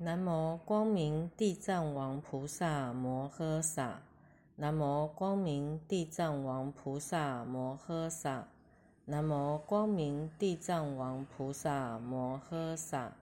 [0.00, 4.00] 南无光明地藏王菩萨摩诃萨，
[4.54, 8.46] 南无光明地藏王菩萨摩诃萨，
[9.06, 13.16] 南无光明地藏王菩萨摩诃萨。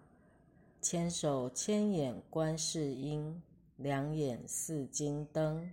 [0.83, 3.41] 千手千眼观世音，
[3.79, 5.73] 两眼似金灯。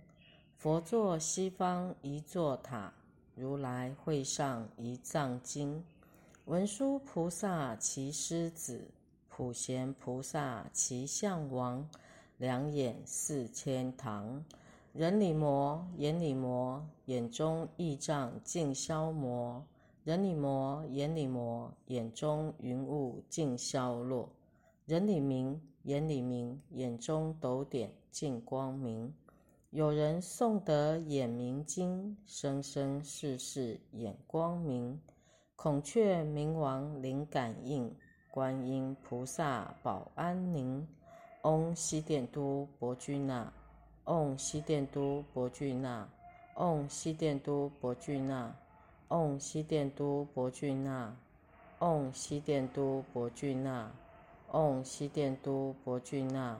[0.56, 2.94] 佛坐西方一座塔，
[3.34, 5.84] 如来会上一藏经。
[6.46, 8.88] 文殊菩萨骑狮子，
[9.36, 11.84] 普贤菩萨骑象王，
[12.38, 14.44] 两眼似天堂。
[14.92, 19.60] 人里魔，眼里魔，眼中异障尽消磨。
[20.04, 24.28] 人里魔，眼里魔，眼中云雾尽消落。
[24.86, 29.12] 人里明，眼里明，眼中斗点尽光明。
[29.70, 34.96] 有人诵得眼明经，生生世世眼光明。
[35.56, 37.92] 孔雀明王灵感应，
[38.34, 40.84] 观音菩萨保安宁。
[41.42, 43.52] 嗡悉殿都博俱那，
[44.06, 46.08] 嗡悉殿都博俱那，
[46.56, 48.52] 嗡悉殿都博俱那，
[49.06, 51.14] 嗡悉殿都博俱那，
[51.78, 53.92] 嗡悉殿都博俱那，
[54.50, 56.58] 嗡悉殿都博俱那，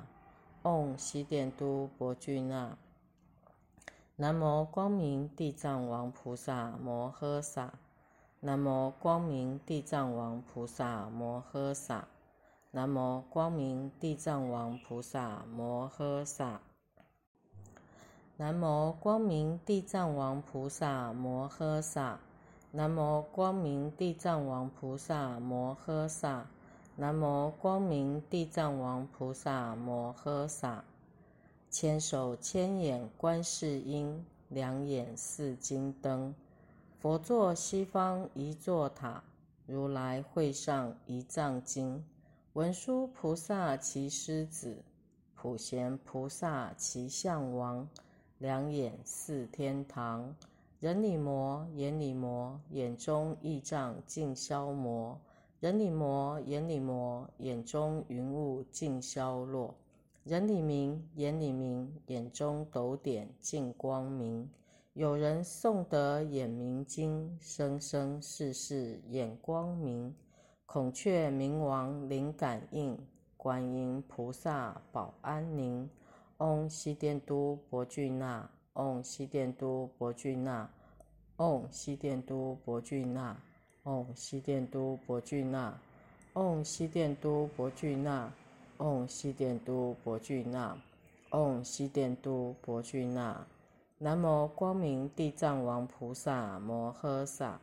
[0.62, 2.78] 嗡悉殿都博俱那。
[4.14, 7.74] 南无光明地藏王菩萨摩诃萨。
[8.46, 12.06] 南无光明地藏王菩萨摩诃萨，
[12.72, 16.60] 南无光明地藏王菩萨摩诃萨，
[18.36, 22.20] 南无光明地藏王菩萨摩诃萨，
[22.72, 26.46] 南无光明地藏王菩萨摩诃萨，
[26.96, 30.84] 南无光明地藏王菩萨摩诃萨。
[31.70, 36.34] 千手千眼观世音，两眼似金灯。
[37.04, 39.22] 佛坐西方一座塔，
[39.66, 42.02] 如来会上一藏经。
[42.54, 44.82] 文殊菩萨骑狮子，
[45.34, 47.86] 普贤菩萨骑象王，
[48.38, 50.34] 两眼似天堂。
[50.80, 55.20] 人里魔，眼里魔，眼中异障尽消磨。
[55.60, 59.74] 人里魔，眼里魔，眼中云雾尽消落。
[60.24, 64.48] 人里明，眼里明，眼中斗点尽光明。
[64.94, 70.14] 有人诵得眼明经，生生世世眼光明。
[70.66, 72.96] 孔雀明王灵感应，
[73.36, 75.90] 观音菩萨保安宁。
[76.36, 80.70] 嗡悉殿都博俱那，嗡悉殿都博俱那，
[81.38, 83.36] 嗡悉殿都博俱那，
[83.82, 85.76] 嗡悉殿都博俱那，
[86.34, 88.32] 嗡悉殿都博俱那，
[88.78, 90.78] 嗡悉殿都博俱那，
[91.30, 93.44] 嗡悉殿都博俱那。
[93.98, 97.60] 南无光明地藏王菩萨摩诃萨，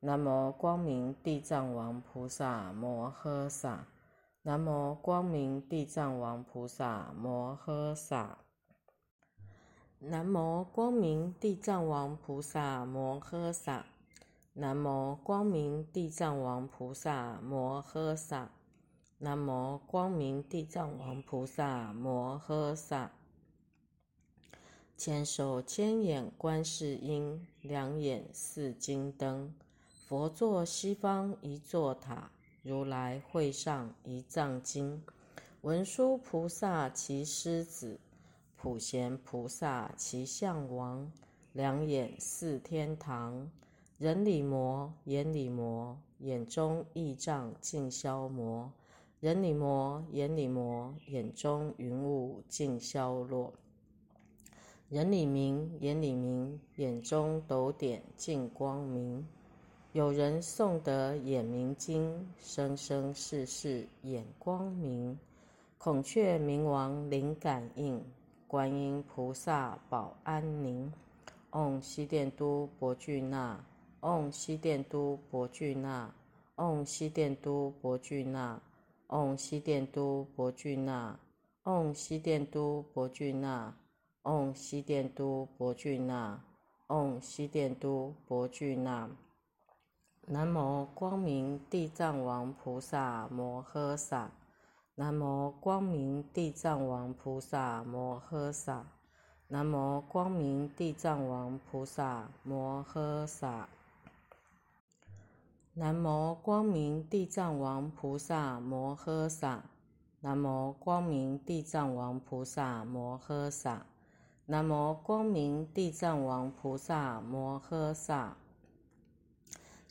[0.00, 3.86] 南无光明地藏王菩萨摩诃萨，
[4.40, 8.38] 南无光明地藏王菩萨摩诃萨，
[9.98, 13.84] 南无光明地藏王菩萨摩诃萨，
[14.54, 18.48] 南无光明地藏王菩萨摩诃萨，
[19.18, 23.10] 南无光明地藏王菩萨摩诃萨。
[24.98, 29.52] 千手千眼观世音，两眼似金灯。
[30.06, 32.30] 佛坐西方一座塔，
[32.62, 35.02] 如来会上一藏经。
[35.60, 38.00] 文殊菩萨骑狮子，
[38.56, 41.12] 普贤菩萨骑象王，
[41.52, 43.50] 两眼似天堂。
[43.98, 48.72] 人里魔，眼里魔，眼中异障尽消磨。
[49.20, 53.52] 人里魔，眼里魔，眼中云雾尽消落。
[54.88, 59.26] 人里明，眼里明，眼中斗点尽光明。
[59.90, 65.18] 有人诵得眼明经，生生世世眼光明。
[65.76, 68.00] 孔雀明王灵感应，
[68.46, 70.92] 观音菩萨保安宁。
[71.50, 73.58] 嗡悉殿都博俱那，
[74.02, 76.14] 嗡悉殿都博俱那，
[76.58, 78.60] 嗡悉殿都博俱那，
[79.08, 81.18] 嗡悉殿都博俱那，
[81.64, 83.74] 嗡悉殿都博俱那。
[84.26, 86.40] 嗡悉殿都博俱那，
[86.88, 89.08] 嗡悉殿都博俱那。
[90.26, 94.32] 南无光明地藏王菩萨摩诃萨，
[94.96, 98.86] 南无光明地藏王菩萨摩诃萨，
[99.46, 103.68] 南无光明地藏王菩萨摩诃萨，
[105.74, 109.62] 南无光明地藏王菩萨摩诃萨，
[110.18, 113.86] 南无光明地藏王菩萨摩诃萨。
[114.48, 118.36] 南无光明地藏王菩萨摩诃萨，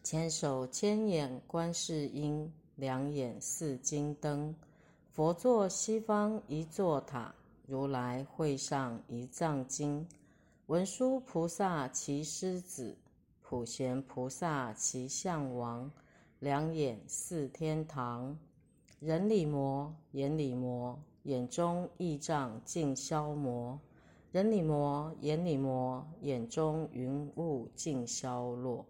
[0.01, 4.55] 千手千眼观世音，两眼似金灯。
[5.11, 7.35] 佛坐西方一座塔，
[7.67, 10.07] 如来会上一藏经。
[10.67, 12.95] 文殊菩萨其狮子，
[13.41, 15.91] 普贤菩萨其象王，
[16.39, 18.37] 两眼似天堂。
[19.01, 23.77] 人里魔，眼里魔，眼中异障尽消磨。
[24.35, 28.85] 人里魔，眼里魔，眼中云雾尽消落。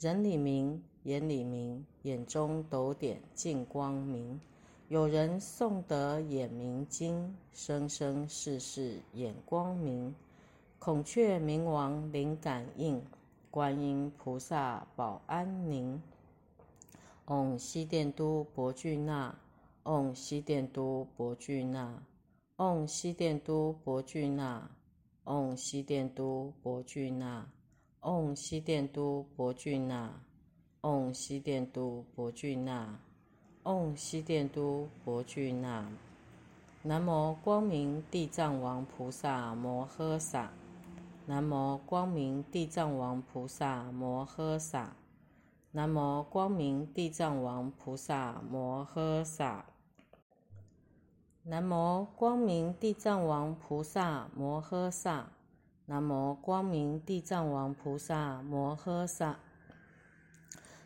[0.00, 4.40] 人里明，眼里明，眼中斗点尽光明。
[4.88, 10.12] 有人诵得眼明经，生生世世眼光明。
[10.80, 13.00] 孔雀明王灵感应，
[13.52, 16.02] 观音菩萨保安宁。
[17.24, 19.32] 唵悉殿都博俱那，
[19.84, 22.02] 唵悉殿都博俱那，
[22.56, 24.68] 唵悉殿都博俱那，
[25.28, 27.46] 唵悉殿都博俱那，
[28.00, 30.22] 唵悉殿都博俱那，
[30.80, 32.98] 唵悉殿都博俱那。
[33.62, 35.86] 唵悉殿都博俱那，
[36.82, 40.50] 南无光明地藏王菩萨摩诃萨，
[41.26, 44.96] 南无光明地藏王菩萨摩诃萨，
[45.72, 49.66] 南无光明地藏王菩萨摩诃萨，
[51.50, 55.32] 南无光明地藏王菩萨摩诃萨，
[55.86, 59.38] 南无光明地藏王菩萨摩诃萨。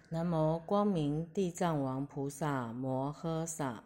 [0.09, 3.83] 南无光明地藏王菩萨摩诃萨，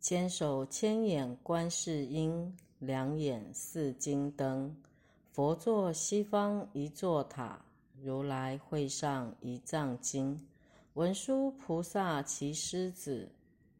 [0.00, 4.76] 千手千眼观世音，两眼似金灯。
[5.32, 7.64] 佛坐西方一座塔，
[8.02, 10.46] 如来会上一藏经。
[10.92, 13.30] 文殊菩萨骑狮子，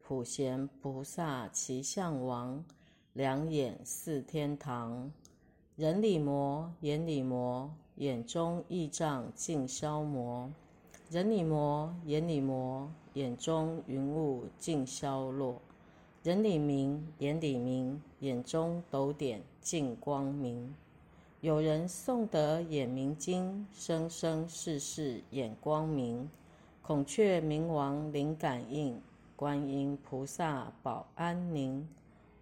[0.07, 2.63] 普贤菩萨其象王，
[3.13, 5.11] 两眼似天堂。
[5.75, 10.47] 人里魔，眼里魔，眼中异障尽消磨。
[11.09, 15.55] 人里魔，眼里魔，眼中云雾尽消落；
[16.21, 20.71] 人里明，眼里明，眼中斗点尽光明。
[21.41, 26.29] 有人诵得眼明经，生生世世眼光明。
[26.83, 29.01] 孔雀明王灵感应，
[29.35, 31.87] 观音菩萨保安宁。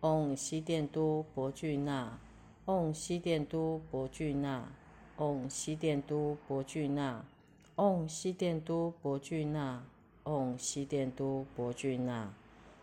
[0.02, 2.20] 唵悉殿都博俱那，
[2.66, 4.68] 唵悉殿都博俱那，
[5.18, 7.24] 唵悉殿都博俱那。
[7.76, 9.84] 唵悉殿都博俱那，
[10.26, 12.34] 唵悉殿都博俱那，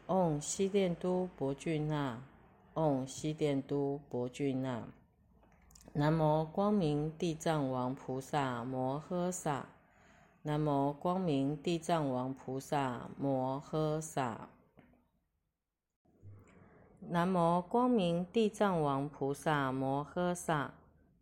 [0.06, 2.22] 唵悉殿都博俱那，
[2.74, 4.82] 唵悉殿都博俱那。
[5.92, 9.66] 南无光明地藏王菩萨摩诃萨，
[10.42, 14.48] 南无光明地藏王菩萨摩诃萨，
[17.00, 20.72] 南无光明地藏王菩萨摩诃萨。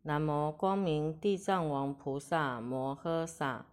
[0.03, 3.67] 南无光明地藏王菩萨摩诃萨，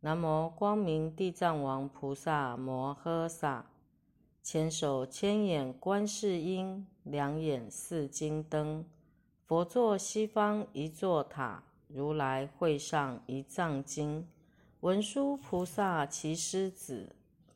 [0.00, 3.66] 南无光明地藏王菩萨摩诃萨。
[4.42, 8.86] 千手千眼观世音，两眼似金灯。
[9.44, 14.26] 佛坐西方一座塔，如来会上一藏经。
[14.86, 17.08] 文殊菩萨其狮子，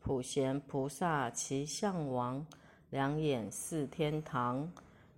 [0.03, 2.45] 普贤菩萨其象王，
[2.91, 4.69] 两眼似天堂。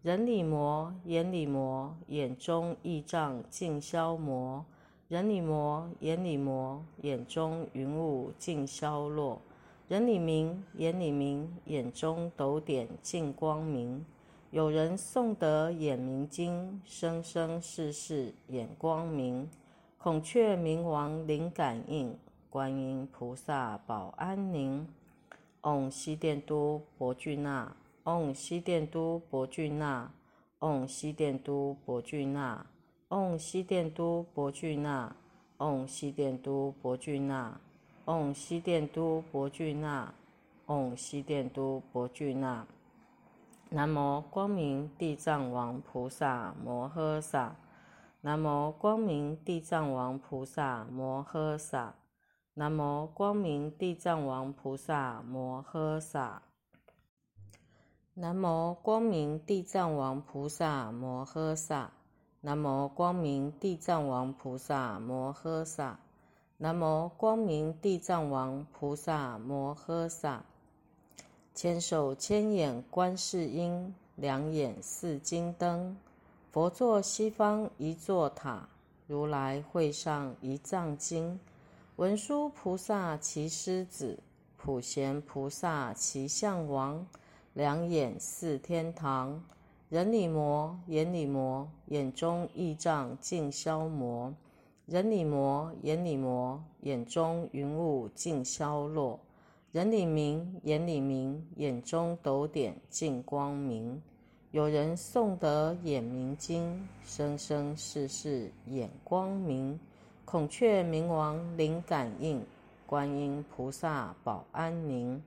[0.03, 4.63] 人里魔，眼里魔，眼中异障尽消磨；
[5.09, 9.41] 人里魔，眼里魔，眼中云雾尽消落；
[9.89, 14.05] 人里明，眼里明，眼中斗点尽光明。
[14.51, 19.49] 有人诵得眼明经，生生世世眼光明。
[20.03, 22.19] 孔雀明王灵感应，
[22.51, 24.85] 观音菩萨保安宁。
[25.61, 27.73] 唵悉殿都博俱那。
[28.03, 30.11] 唵悉殿都博俱那，
[30.59, 32.67] 唵悉殿都博俱那，
[33.09, 35.15] 唵悉殿都博俱那，
[35.57, 37.61] 唵悉殿都博俱那，
[38.05, 40.13] 唵悉殿都博俱那，
[40.67, 42.67] 唵悉殿都博俱那。
[43.71, 47.55] 南无光明地藏王菩萨摩诃萨，
[48.25, 51.97] 南无光明地藏王菩萨摩诃萨，
[52.55, 56.41] 南无光明地藏王菩萨摩诃萨。
[58.15, 61.91] 南无光明地藏王菩萨摩诃萨，
[62.43, 65.99] 南无光明地藏王菩萨摩诃萨，
[66.59, 70.45] 南无光明地藏王菩萨摩诃萨。
[71.55, 75.97] 千手千眼观世音，两眼似金灯。
[76.53, 78.69] 佛坐西方一座塔，
[79.07, 81.41] 如来会上一藏经。
[81.97, 84.19] 文殊菩萨其狮子，
[84.59, 87.07] 普贤菩萨其象王。
[87.55, 89.43] 两眼似天堂，
[89.89, 94.31] 人里魔，眼里魔，眼中异障尽消磨；
[94.85, 99.19] 人里魔，眼里魔，眼中云雾尽消落；
[99.73, 104.03] 人里明，眼里明，眼中斗点尽光明。
[104.53, 109.81] 有人诵得眼明经，生生世世眼光明。
[110.27, 112.45] 孔雀明王灵感应，
[112.87, 115.23] 观音菩萨保安宁。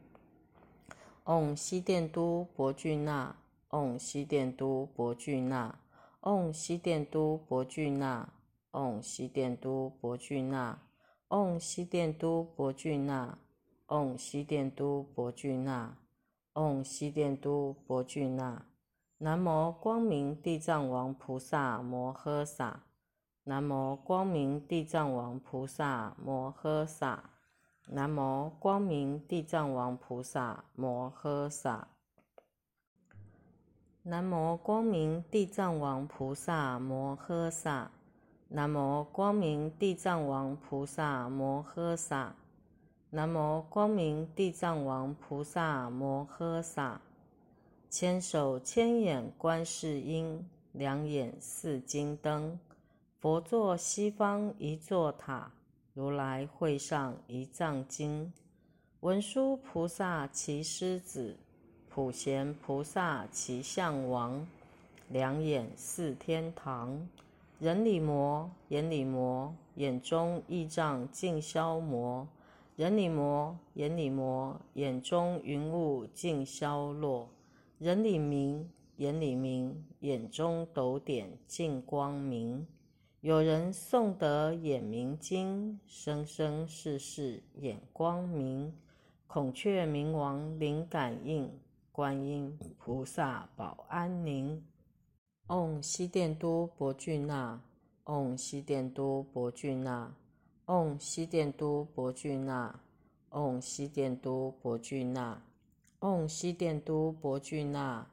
[1.24, 3.36] 唵悉殿都博俱那，
[3.70, 5.76] 唵悉殿都博俱那，
[6.22, 8.30] 唵悉殿都博俱那，
[8.72, 10.78] 唵悉殿都博俱那，
[11.30, 13.40] 唵悉殿都博俱那，
[13.88, 15.98] 唵悉殿都博俱那，
[16.54, 18.64] 唵悉殿都博俱那。
[19.18, 22.82] 南无光明地藏王菩萨摩诃萨。
[23.46, 27.30] 南无光明地藏王菩萨摩诃萨。
[27.88, 31.88] 南无光明地藏王菩萨摩诃萨。
[34.04, 37.92] 南无光明地藏王菩萨摩诃萨。
[38.50, 42.36] 南无光明地藏王菩萨摩诃萨。
[43.12, 47.00] 南无光明地藏王菩萨摩诃萨。
[47.98, 52.60] 千手千眼观世音，两眼似金灯。
[53.22, 55.50] 佛坐西方一座塔，
[55.94, 58.34] 如来会上一藏经。
[59.00, 61.38] 文殊菩萨骑狮子，
[61.88, 64.46] 普贤菩萨骑象王。
[65.08, 67.08] 两眼似天堂。
[67.60, 72.28] 人里魔，眼里魔，眼中异障尽消磨。
[72.76, 77.30] 人里魔，眼里魔，眼中云雾尽消落。
[77.86, 82.66] 人里明，眼里明，眼中斗点尽光明。
[83.22, 88.74] 有人诵得眼明经，生生世世眼光明。
[89.28, 91.48] 孔雀明王灵感应，
[91.92, 94.66] 观音菩萨保安宁。
[95.46, 97.62] 唵悉殿都博俱那，
[98.04, 100.12] 唵悉殿都博俱那，
[100.66, 102.80] 唵悉殿都博俱那，
[103.30, 105.40] 唵悉殿都博俱那。
[106.00, 108.06] 唵悉殿都博俱那，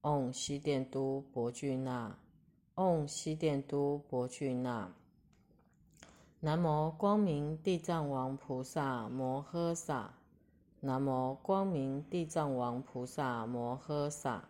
[0.00, 2.16] 唵悉殿都博俱那，
[2.74, 4.92] 唵悉殿都博俱那。
[6.40, 10.14] 南无光明地藏王菩萨摩诃萨。
[10.80, 14.44] 南无光明地藏王菩萨摩诃萨。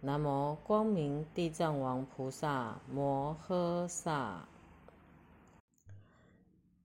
[0.00, 4.46] 南无光明地藏王菩萨摩诃萨。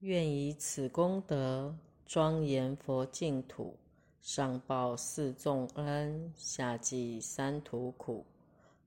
[0.00, 3.76] 愿以此功德庄严佛净土。
[4.20, 8.24] 上报四重恩，下济三途苦。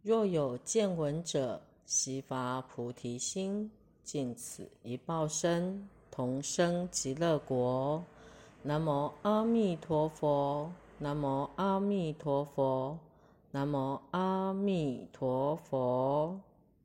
[0.01, 3.69] 若有见闻者，悉发菩提心，
[4.03, 8.03] 尽此一报身，同生极乐国。
[8.61, 10.71] 南无阿弥陀佛。
[10.99, 12.97] 南无阿弥陀佛。
[13.51, 16.39] 南无阿弥陀佛。